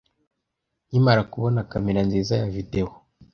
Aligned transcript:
Nkimara 0.87 1.21
kubona 1.31 1.67
kamera 1.71 2.01
nziza 2.07 2.33
ya 2.41 2.47
videwo, 2.55 2.93